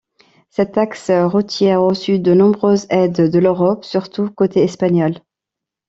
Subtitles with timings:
[0.49, 5.13] Cet axe routier a reçu de nombreuses aides de l'Europe, surtout côté espagnol.